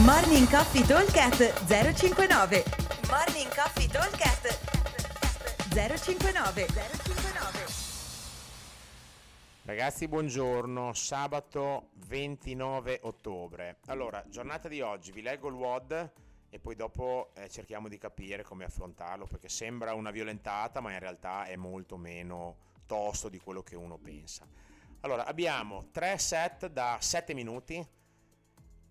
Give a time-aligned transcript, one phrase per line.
[0.00, 2.64] Morning Coffee Talkcast 059
[3.10, 4.58] Morning Coffee Talkcast
[5.68, 7.66] 059 059
[9.64, 10.94] Ragazzi, buongiorno.
[10.94, 13.80] Sabato 29 ottobre.
[13.88, 16.10] Allora, giornata di oggi, vi leggo il WOD
[16.48, 21.00] e poi dopo eh, cerchiamo di capire come affrontarlo perché sembra una violentata, ma in
[21.00, 22.56] realtà è molto meno
[22.86, 24.46] tosto di quello che uno pensa.
[25.00, 28.00] Allora, abbiamo tre set da 7 minuti.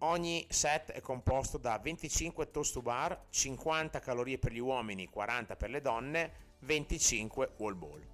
[0.04, 5.55] Ogni set è composto da 25 toast to bar, 50 calorie per gli uomini, 40
[5.55, 8.07] per le donne, 25 wall ball.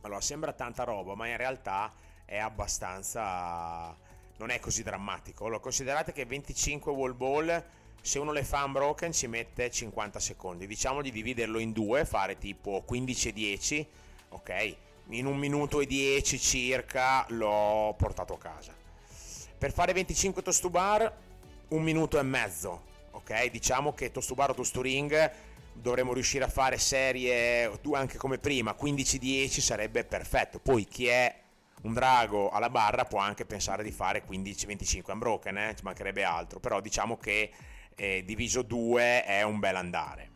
[0.00, 3.96] Allora, sembra tanta roba, ma in realtà è abbastanza...
[4.38, 5.44] non è così drammatico.
[5.44, 7.64] Allora, considerate che 25 wall ball,
[8.00, 10.66] se uno le fa unbroken ci mette 50 secondi.
[10.66, 13.88] Diciamo di dividerlo in due, fare tipo 15 e 10,
[14.30, 14.76] ok?
[15.10, 18.83] In un minuto e 10 circa l'ho portato a casa.
[19.64, 21.10] Per fare 25 toast to bar,
[21.68, 23.46] un minuto e mezzo, ok?
[23.46, 25.32] Diciamo che toast to bar o toast to ring
[25.72, 30.58] dovremmo riuscire a fare serie anche come prima, 15-10 sarebbe perfetto.
[30.58, 31.34] Poi chi è
[31.84, 35.74] un drago alla barra può anche pensare di fare 15-25 unbroken, eh?
[35.74, 37.50] ci mancherebbe altro, però diciamo che
[37.94, 40.28] eh, diviso 2 è un bel andare.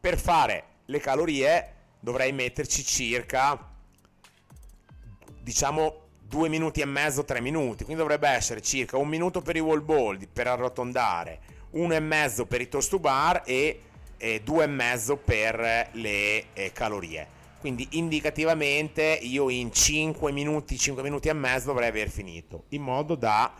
[0.00, 3.74] Per fare le calorie dovrei metterci circa
[5.40, 9.60] diciamo 2 minuti e mezzo, 3 minuti, quindi dovrebbe essere circa un minuto per i
[9.60, 11.38] wall ball per arrotondare,
[11.70, 13.80] uno e mezzo per i toast to bar e,
[14.16, 17.34] e due e mezzo per le eh, calorie.
[17.60, 23.14] Quindi indicativamente io in 5 minuti, 5 minuti e mezzo dovrei aver finito, in modo
[23.14, 23.52] da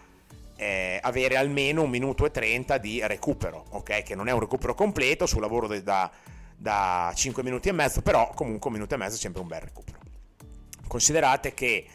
[0.57, 4.03] eh, avere almeno un minuto e 30 di recupero, ok?
[4.03, 6.11] Che non è un recupero completo sul lavoro da,
[6.57, 9.61] da 5 minuti e mezzo, però comunque un minuto e mezzo è sempre un bel
[9.61, 9.99] recupero.
[10.87, 11.87] Considerate che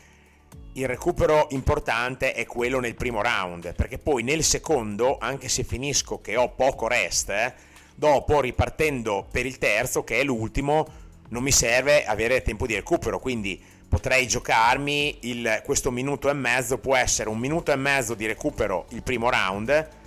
[0.73, 6.21] il recupero importante è quello nel primo round, perché poi nel secondo, anche se finisco
[6.21, 7.53] che ho poco rest, eh,
[7.93, 10.87] dopo ripartendo per il terzo, che è l'ultimo,
[11.29, 16.77] non mi serve avere tempo di recupero, quindi potrei giocarmi il, questo minuto e mezzo,
[16.77, 19.99] può essere un minuto e mezzo di recupero il primo round,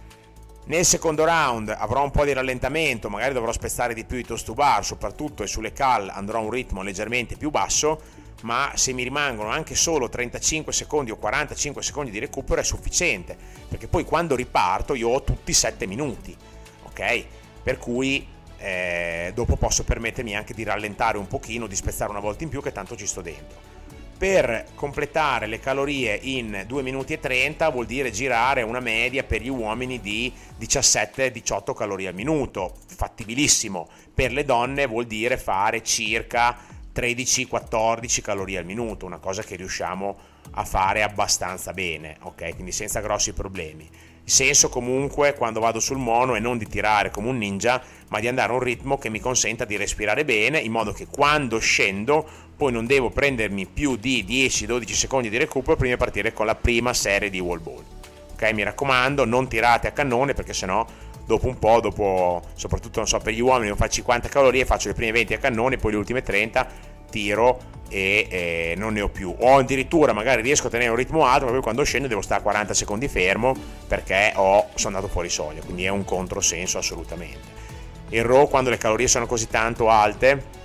[0.67, 4.47] nel secondo round avrò un po' di rallentamento, magari dovrò spezzare di più i toast
[4.47, 8.01] to bar, soprattutto e sulle cal andrò a un ritmo leggermente più basso,
[8.45, 13.37] ma se mi rimangono anche solo 35 secondi o 45 secondi di recupero è sufficiente,
[13.69, 16.37] perché poi quando riparto io ho tutti 7 minuti,
[16.85, 17.25] ok?
[17.63, 18.27] Per cui
[18.59, 22.61] eh, dopo posso permettermi anche di rallentare un pochino, di spezzare una volta in più
[22.63, 23.73] che tanto ci sto dentro.
[24.17, 29.41] Per completare le calorie in 2 minuti e 30 vuol dire girare una media per
[29.41, 33.89] gli uomini di 17-18 calorie al minuto, fattibilissimo.
[34.15, 36.57] Per le donne vuol dire fare circa
[36.95, 40.17] 13-14 calorie al minuto, una cosa che riusciamo
[40.53, 42.55] a fare abbastanza bene, ok?
[42.55, 43.89] Quindi senza grossi problemi.
[44.27, 48.21] Il senso comunque quando vado sul mono è non di tirare come un ninja, ma
[48.21, 51.59] di andare a un ritmo che mi consenta di respirare bene, in modo che quando
[51.59, 56.47] scendo poi non devo prendermi più di 10-12 secondi di recupero prima di partire con
[56.47, 57.85] la prima serie di wall ball.
[58.33, 60.87] Ok, mi raccomando, non tirate a cannone perché sennò
[61.27, 64.89] dopo un po', dopo, soprattutto non so, per gli uomini, non faccio 50 calorie, faccio
[64.89, 69.09] le prime 20 a cannone, poi le ultime 30 tiro e eh, non ne ho
[69.09, 69.35] più.
[69.39, 72.43] O addirittura magari riesco a tenere un ritmo alto, ma poi quando scendo devo stare
[72.43, 73.55] 40 secondi fermo
[73.87, 77.63] perché ho, sono andato fuori soglia, quindi è un controsenso assolutamente.
[78.11, 80.63] Il RAW quando le calorie sono così tanto alte,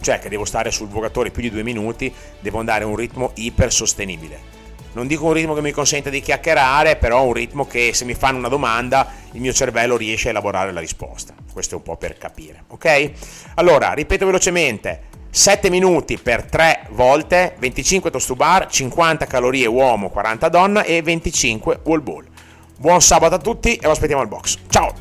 [0.00, 3.32] cioè che devo stare sul vogatore più di due minuti, devo andare a un ritmo
[3.34, 4.55] iper sostenibile
[4.96, 8.14] non dico un ritmo che mi consente di chiacchierare, però un ritmo che se mi
[8.14, 11.34] fanno una domanda il mio cervello riesce a elaborare la risposta.
[11.52, 13.10] Questo è un po' per capire, ok?
[13.56, 20.08] Allora, ripeto velocemente, 7 minuti per 3 volte, 25 toast to bar, 50 calorie uomo,
[20.08, 22.24] 40 donna e 25 wall ball.
[22.78, 24.56] Buon sabato a tutti e lo aspettiamo al box.
[24.70, 24.94] Ciao!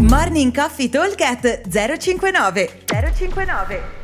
[0.00, 4.01] Morning Coffee Talk 059 059